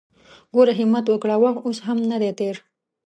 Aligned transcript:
ګوره 0.53 0.73
همت 0.79 1.05
وکړه! 1.09 1.35
وخت 1.43 1.59
اوس 1.65 1.79
هم 1.85 1.97
ندی 2.11 2.31
تېر! 2.39 2.55